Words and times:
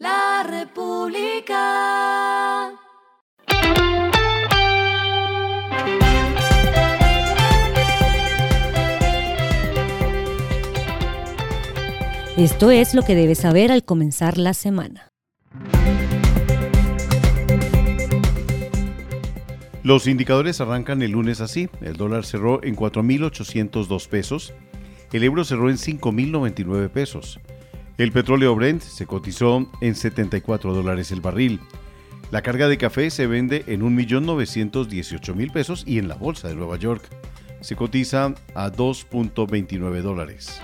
La 0.00 0.42
República. 0.48 1.60
Esto 12.38 12.70
es 12.70 12.94
lo 12.94 13.02
que 13.02 13.14
debes 13.14 13.40
saber 13.40 13.70
al 13.70 13.84
comenzar 13.84 14.38
la 14.38 14.54
semana. 14.54 15.10
Los 19.82 20.06
indicadores 20.06 20.62
arrancan 20.62 21.02
el 21.02 21.10
lunes 21.10 21.42
así. 21.42 21.68
El 21.82 21.98
dólar 21.98 22.24
cerró 22.24 22.64
en 22.64 22.74
4.802 22.74 24.08
pesos. 24.08 24.54
El 25.12 25.24
euro 25.24 25.44
cerró 25.44 25.68
en 25.68 25.76
5.099 25.76 26.88
pesos. 26.88 27.38
El 28.00 28.12
petróleo 28.12 28.54
Brent 28.54 28.80
se 28.80 29.04
cotizó 29.04 29.70
en 29.82 29.94
74 29.94 30.72
dólares 30.72 31.12
el 31.12 31.20
barril. 31.20 31.60
La 32.30 32.40
carga 32.40 32.66
de 32.66 32.78
café 32.78 33.10
se 33.10 33.26
vende 33.26 33.62
en 33.66 33.82
1.918.000 33.82 35.52
pesos 35.52 35.84
y 35.86 35.98
en 35.98 36.08
la 36.08 36.14
bolsa 36.14 36.48
de 36.48 36.54
Nueva 36.54 36.78
York 36.78 37.06
se 37.60 37.76
cotiza 37.76 38.34
a 38.54 38.72
2.29 38.72 40.00
dólares. 40.00 40.62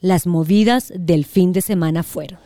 Las 0.00 0.26
movidas 0.26 0.92
del 0.96 1.24
fin 1.24 1.52
de 1.52 1.60
semana 1.60 2.02
fueron. 2.02 2.40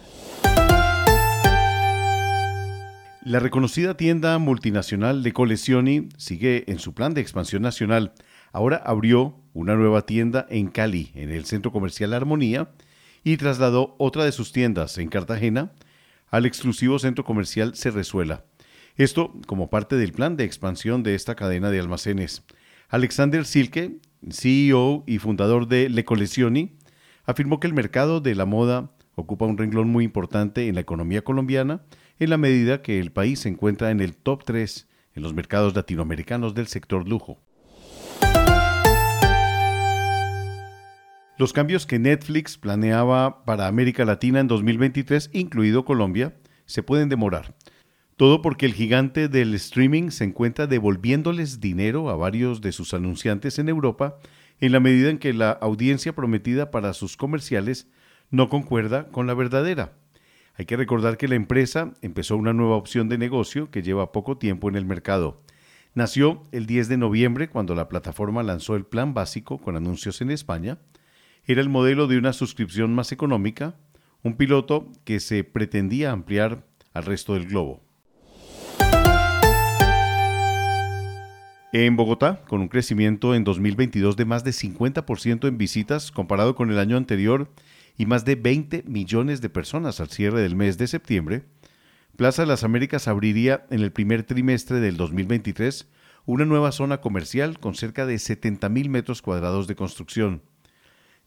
La 3.27 3.41
reconocida 3.41 3.97
tienda 3.97 4.39
multinacional 4.39 5.23
de 5.23 5.33
Collezioni 5.33 6.11
sigue 6.19 6.71
en 6.71 6.79
su 6.79 6.93
plan 6.93 7.15
de 7.15 7.23
expansión 7.23 7.63
nacional. 7.63 8.13
Ahora 8.57 8.79
abrió 8.87 9.35
una 9.53 9.75
nueva 9.75 10.07
tienda 10.07 10.47
en 10.49 10.69
Cali, 10.69 11.13
en 11.15 11.31
el 11.31 11.45
centro 11.45 11.73
comercial 11.73 12.15
Armonía, 12.15 12.71
y 13.23 13.37
trasladó 13.37 13.97
otra 13.99 14.25
de 14.25 14.33
sus 14.33 14.51
tiendas 14.51 14.97
en 14.97 15.11
Cartagena 15.11 15.73
al 16.31 16.47
exclusivo 16.47 16.99
centro 16.99 17.23
comercial 17.23 17.77
Cerrezuela. 17.77 18.47
Esto 18.97 19.35
como 19.47 19.69
parte 19.69 19.97
del 19.97 20.13
plan 20.15 20.39
de 20.39 20.45
expansión 20.45 21.03
de 21.03 21.15
esta 21.15 21.35
cadena 21.35 21.71
de 21.71 21.81
almacenes. 21.81 22.45
Alexander 22.89 23.45
Silke, 23.45 23.99
CEO 24.31 25.05
y 25.07 25.19
fundador 25.19 25.69
de 25.69 25.91
Le 25.91 26.07
Collezioni, 26.07 26.79
afirmó 27.27 27.61
que 27.61 27.67
el 27.67 27.75
mercado 27.75 28.23
de 28.23 28.35
la 28.35 28.47
moda 28.47 28.91
ocupa 29.17 29.45
un 29.45 29.59
renglón 29.59 29.91
muy 29.91 30.03
importante 30.03 30.67
en 30.67 30.77
la 30.77 30.81
economía 30.81 31.23
colombiana 31.23 31.83
en 32.19 32.31
la 32.31 32.39
medida 32.39 32.81
que 32.81 33.01
el 33.01 33.13
país 33.13 33.41
se 33.41 33.51
encuentra 33.51 33.91
en 33.91 34.01
el 34.01 34.17
top 34.17 34.45
3 34.47 34.89
en 35.13 35.23
los 35.23 35.35
mercados 35.35 35.77
latinoamericanos 35.77 36.55
del 36.55 36.69
sector 36.69 37.07
lujo. 37.07 37.39
Los 41.39 41.53
cambios 41.53 41.85
que 41.85 41.99
Netflix 41.99 42.57
planeaba 42.57 43.45
para 43.45 43.67
América 43.67 44.07
Latina 44.07 44.41
en 44.41 44.49
2023, 44.49 45.29
incluido 45.35 45.85
Colombia, 45.85 46.35
se 46.65 46.83
pueden 46.83 47.11
demorar. 47.11 47.55
Todo 48.17 48.41
porque 48.41 48.65
el 48.65 48.73
gigante 48.73 49.29
del 49.29 49.55
streaming 49.55 50.09
se 50.09 50.25
encuentra 50.25 50.67
devolviéndoles 50.67 51.61
dinero 51.61 52.09
a 52.09 52.17
varios 52.17 52.63
de 52.63 52.73
sus 52.73 52.95
anunciantes 52.95 53.59
en 53.59 53.69
Europa 53.69 54.17
en 54.61 54.73
la 54.73 54.81
medida 54.81 55.11
en 55.11 55.19
que 55.19 55.35
la 55.35 55.51
audiencia 55.51 56.15
prometida 56.15 56.71
para 56.71 56.95
sus 56.95 57.19
comerciales 57.19 57.87
no 58.31 58.49
concuerda 58.49 59.09
con 59.09 59.27
la 59.27 59.35
verdadera. 59.35 59.93
Hay 60.55 60.65
que 60.65 60.79
recordar 60.79 61.19
que 61.19 61.29
la 61.29 61.35
empresa 61.35 61.93
empezó 62.01 62.39
una 62.39 62.55
nueva 62.55 62.77
opción 62.77 63.11
de 63.11 63.19
negocio 63.19 63.71
que 63.71 63.83
lleva 63.83 64.11
poco 64.11 64.39
tiempo 64.39 64.71
en 64.71 64.77
el 64.77 64.87
mercado. 64.87 65.43
Nació 65.93 66.45
el 66.53 66.65
10 66.65 66.89
de 66.89 66.97
noviembre 66.97 67.51
cuando 67.51 67.75
la 67.75 67.91
plataforma 67.91 68.43
lanzó 68.43 68.75
el 68.75 68.87
plan 68.87 69.13
básico 69.13 69.59
con 69.59 69.77
anuncios 69.77 70.23
en 70.23 70.31
España. 70.31 70.79
Era 71.49 71.61
el 71.61 71.69
modelo 71.69 72.09
de 72.09 72.19
una 72.19 72.33
suscripción 72.33 72.93
más 72.93 73.13
económica, 73.13 73.77
un 74.25 74.37
piloto 74.37 74.91
que 75.05 75.21
se 75.21 75.45
pretendía 75.45 76.11
ampliar 76.11 76.67
al 76.93 77.05
resto 77.05 77.35
del 77.35 77.47
globo. 77.47 77.85
En 81.73 81.95
Bogotá, 81.95 82.43
con 82.49 82.63
un 82.63 82.69
crecimiento 82.69 83.33
en 83.37 83.45
2022 83.45 84.17
de 84.17 84.25
más 84.25 84.43
de 84.43 84.51
50% 84.51 85.47
en 85.47 85.57
visitas 85.57 86.11
comparado 86.11 86.57
con 86.57 86.73
el 86.73 86.81
año 86.81 86.97
anterior 86.97 87.49
y 87.97 88.07
más 88.07 88.25
de 88.25 88.35
20 88.35 88.83
millones 88.89 89.41
de 89.41 89.49
personas 89.49 90.01
al 90.01 90.09
cierre 90.09 90.41
del 90.41 90.57
mes 90.57 90.79
de 90.79 90.89
septiembre, 90.89 91.45
Plaza 92.17 92.43
de 92.43 92.49
las 92.49 92.65
Américas 92.65 93.07
abriría 93.07 93.67
en 93.71 93.83
el 93.83 93.93
primer 93.93 94.25
trimestre 94.25 94.81
del 94.81 94.97
2023 94.97 95.87
una 96.25 96.45
nueva 96.45 96.73
zona 96.73 97.01
comercial 97.01 97.61
con 97.61 97.77
cerca 97.77 98.05
de 98.05 98.17
70.000 98.17 98.89
metros 98.89 99.23
cuadrados 99.23 99.69
de 99.69 99.77
construcción. 99.77 100.43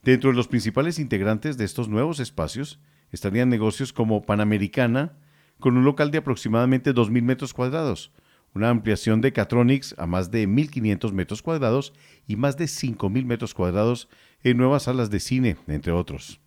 Dentro 0.03 0.29
de 0.29 0.37
los 0.37 0.47
principales 0.47 0.97
integrantes 0.97 1.57
de 1.57 1.65
estos 1.65 1.89
nuevos 1.89 2.21
espacios 2.21 2.79
estarían 3.11 3.49
negocios 3.49 3.91
como 3.91 4.21
Panamericana, 4.21 5.13
con 5.59 5.75
un 5.75 5.83
local 5.83 6.09
de 6.09 6.19
aproximadamente 6.19 6.93
2.000 6.93 7.21
metros 7.21 7.53
cuadrados, 7.53 8.13
una 8.55 8.69
ampliación 8.69 9.19
de 9.19 9.33
Catronics 9.33 9.95
a 9.97 10.07
más 10.07 10.31
de 10.31 10.47
1.500 10.47 11.11
metros 11.11 11.41
cuadrados 11.41 11.93
y 12.27 12.38
más 12.38 12.55
de 12.55 12.65
5.000 12.65 13.25
metros 13.25 13.53
cuadrados 13.53 14.07
en 14.41 14.57
nuevas 14.57 14.83
salas 14.83 15.09
de 15.09 15.19
cine, 15.19 15.57
entre 15.67 15.91
otros. 15.91 16.39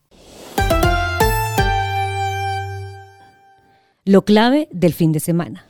Lo 4.06 4.24
clave 4.24 4.68
del 4.72 4.94
fin 4.94 5.12
de 5.12 5.20
semana. 5.20 5.66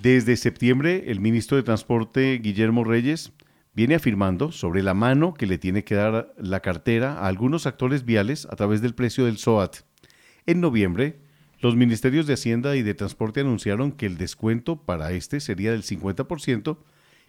Desde 0.00 0.36
septiembre, 0.36 1.04
el 1.06 1.20
ministro 1.20 1.56
de 1.56 1.62
Transporte, 1.62 2.38
Guillermo 2.42 2.84
Reyes, 2.84 3.32
viene 3.74 3.94
afirmando 3.94 4.52
sobre 4.52 4.82
la 4.82 4.94
mano 4.94 5.34
que 5.34 5.46
le 5.46 5.58
tiene 5.58 5.84
que 5.84 5.94
dar 5.94 6.34
la 6.36 6.60
cartera 6.60 7.18
a 7.18 7.26
algunos 7.26 7.66
actores 7.66 8.04
viales 8.04 8.46
a 8.50 8.56
través 8.56 8.82
del 8.82 8.94
precio 8.94 9.24
del 9.24 9.38
SOAT. 9.38 9.78
En 10.46 10.60
noviembre, 10.60 11.20
los 11.60 11.76
ministerios 11.76 12.26
de 12.26 12.34
Hacienda 12.34 12.76
y 12.76 12.82
de 12.82 12.94
Transporte 12.94 13.40
anunciaron 13.40 13.92
que 13.92 14.06
el 14.06 14.18
descuento 14.18 14.82
para 14.82 15.12
este 15.12 15.40
sería 15.40 15.70
del 15.70 15.84
50% 15.84 16.78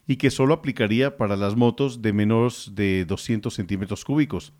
y 0.07 0.17
que 0.17 0.31
solo 0.31 0.53
aplicaría 0.53 1.17
para 1.17 1.37
las 1.37 1.55
motos 1.55 2.01
de 2.01 2.13
menos 2.13 2.73
de 2.75 3.05
200 3.05 3.53
centímetros 3.53 4.03
cúbicos. 4.03 4.53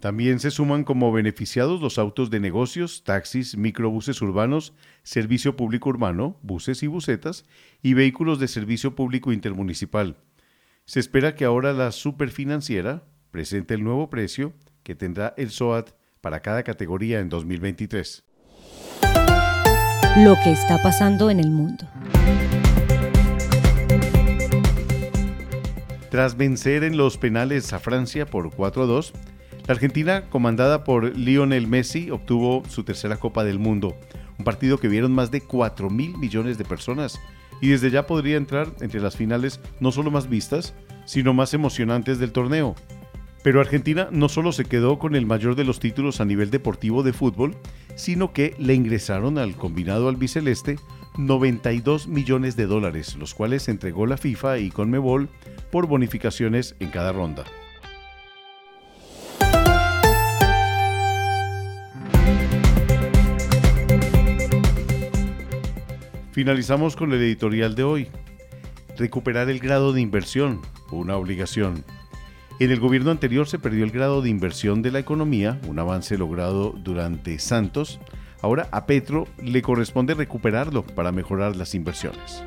También 0.00 0.38
se 0.38 0.52
suman 0.52 0.84
como 0.84 1.10
beneficiados 1.10 1.82
los 1.82 1.98
autos 1.98 2.30
de 2.30 2.38
negocios, 2.38 3.02
taxis, 3.02 3.56
microbuses 3.56 4.22
urbanos, 4.22 4.72
servicio 5.02 5.56
público 5.56 5.88
urbano, 5.88 6.38
buses 6.42 6.84
y 6.84 6.86
busetas 6.86 7.44
y 7.82 7.94
vehículos 7.94 8.38
de 8.38 8.46
servicio 8.46 8.94
público 8.94 9.32
intermunicipal. 9.32 10.16
Se 10.88 11.00
espera 11.00 11.34
que 11.34 11.44
ahora 11.44 11.74
la 11.74 11.92
superfinanciera 11.92 13.04
presente 13.30 13.74
el 13.74 13.84
nuevo 13.84 14.08
precio 14.08 14.54
que 14.82 14.94
tendrá 14.94 15.34
el 15.36 15.50
SOAT 15.50 15.90
para 16.22 16.40
cada 16.40 16.62
categoría 16.62 17.20
en 17.20 17.28
2023 17.28 18.24
lo 20.24 20.34
que 20.42 20.50
está 20.50 20.82
pasando 20.82 21.30
en 21.30 21.40
el 21.40 21.50
mundo. 21.50 21.86
Tras 26.10 26.36
vencer 26.36 26.82
en 26.82 26.96
los 26.96 27.18
penales 27.18 27.72
a 27.74 27.78
Francia 27.78 28.24
por 28.24 28.50
4-2, 28.50 29.12
la 29.66 29.74
Argentina, 29.74 30.24
comandada 30.30 30.82
por 30.82 31.14
Lionel 31.16 31.66
Messi, 31.66 32.10
obtuvo 32.10 32.62
su 32.68 32.82
tercera 32.82 33.18
Copa 33.18 33.44
del 33.44 33.58
Mundo, 33.58 33.94
un 34.38 34.44
partido 34.44 34.78
que 34.78 34.88
vieron 34.88 35.12
más 35.12 35.30
de 35.30 35.40
4 35.40 35.90
mil 35.90 36.16
millones 36.16 36.58
de 36.58 36.64
personas 36.64 37.20
y 37.60 37.68
desde 37.68 37.90
ya 37.90 38.06
podría 38.06 38.36
entrar 38.36 38.68
entre 38.80 39.00
las 39.00 39.16
finales 39.16 39.60
no 39.80 39.92
solo 39.92 40.10
más 40.10 40.28
vistas, 40.28 40.74
sino 41.06 41.34
más 41.34 41.54
emocionantes 41.54 42.18
del 42.18 42.32
torneo. 42.32 42.74
Pero 43.42 43.60
Argentina 43.60 44.08
no 44.10 44.28
solo 44.28 44.52
se 44.52 44.64
quedó 44.64 44.98
con 44.98 45.14
el 45.14 45.26
mayor 45.26 45.54
de 45.54 45.64
los 45.64 45.80
títulos 45.80 46.20
a 46.20 46.24
nivel 46.24 46.50
deportivo 46.50 47.02
de 47.02 47.12
fútbol, 47.12 47.56
sino 47.94 48.32
que 48.32 48.54
le 48.58 48.74
ingresaron 48.74 49.38
al 49.38 49.56
combinado 49.56 50.08
albiceleste 50.08 50.78
92 51.16 52.08
millones 52.08 52.56
de 52.56 52.66
dólares, 52.66 53.16
los 53.16 53.34
cuales 53.34 53.68
entregó 53.68 54.06
la 54.06 54.16
FIFA 54.16 54.58
y 54.58 54.70
Conmebol 54.70 55.28
por 55.70 55.86
bonificaciones 55.86 56.76
en 56.78 56.90
cada 56.90 57.12
ronda. 57.12 57.44
Finalizamos 66.38 66.94
con 66.94 67.12
el 67.12 67.20
editorial 67.20 67.74
de 67.74 67.82
hoy. 67.82 68.08
Recuperar 68.96 69.50
el 69.50 69.58
grado 69.58 69.92
de 69.92 70.00
inversión, 70.00 70.62
una 70.92 71.16
obligación. 71.16 71.84
En 72.60 72.70
el 72.70 72.78
gobierno 72.78 73.10
anterior 73.10 73.48
se 73.48 73.58
perdió 73.58 73.82
el 73.82 73.90
grado 73.90 74.22
de 74.22 74.30
inversión 74.30 74.80
de 74.80 74.92
la 74.92 75.00
economía, 75.00 75.60
un 75.66 75.80
avance 75.80 76.16
logrado 76.16 76.76
durante 76.78 77.40
Santos. 77.40 77.98
Ahora 78.40 78.68
a 78.70 78.86
Petro 78.86 79.26
le 79.42 79.62
corresponde 79.62 80.14
recuperarlo 80.14 80.86
para 80.86 81.10
mejorar 81.10 81.56
las 81.56 81.74
inversiones. 81.74 82.44